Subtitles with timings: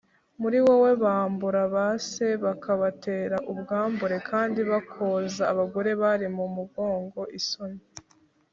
[0.41, 7.81] Muri wowe bambura ba se bakabatera ubwambure, kandi bakoza abagore bari mu mugongo isoni